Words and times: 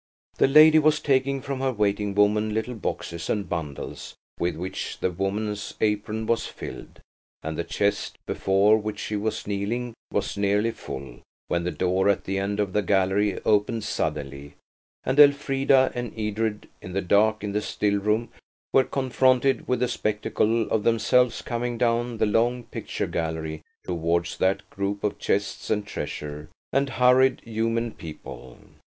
The 0.39 0.47
lady 0.47 0.79
was 0.79 0.99
taking 0.99 1.43
from 1.43 1.59
her 1.59 1.71
waiting 1.71 2.15
woman 2.15 2.55
little 2.55 2.73
boxes 2.73 3.29
and 3.29 3.47
bundles 3.47 4.15
with 4.39 4.55
which 4.55 4.97
the 4.97 5.11
woman's 5.11 5.75
apron 5.79 6.25
was 6.25 6.47
filled, 6.47 7.01
and 7.43 7.55
the 7.55 7.63
chest 7.63 8.17
before 8.25 8.79
which 8.79 8.97
she 8.97 9.15
was 9.15 9.45
kneeling 9.45 9.93
was 10.11 10.37
nearly 10.37 10.71
full 10.71 11.19
when 11.49 11.65
the 11.65 11.69
door 11.71 12.09
at 12.09 12.23
the 12.23 12.39
end 12.39 12.59
of 12.59 12.73
the 12.73 12.81
gallery 12.81 13.39
opened 13.45 13.83
suddenly, 13.83 14.55
and 15.03 15.19
Elfrida 15.19 15.91
and 15.93 16.17
Edred, 16.17 16.67
in 16.81 16.93
the 16.93 17.01
dark 17.01 17.43
in 17.43 17.51
the 17.51 17.61
still 17.61 17.99
room, 17.99 18.29
were 18.73 18.83
confronted 18.83 19.67
with 19.67 19.81
the 19.81 19.87
spectacle 19.87 20.63
of 20.71 20.81
themselves 20.83 21.43
coming 21.43 21.77
down 21.77 22.17
the 22.17 22.25
long 22.25 22.63
picture 22.63 23.05
gallery 23.05 23.61
towards 23.83 24.35
that 24.39 24.67
group 24.71 25.03
of 25.03 25.19
chests 25.19 25.69
and 25.69 25.85
treasure, 25.85 26.49
and 26.73 26.89
hurried 26.89 27.39
human 27.41 27.91
people. 27.91 28.57